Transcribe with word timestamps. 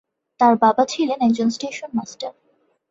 তার 0.39 0.53
বাবা 0.57 0.83
ছিলেন 0.85 1.19
একজন 1.21 1.47
স্টেশন 1.49 1.89
মাস্টার। 1.93 2.31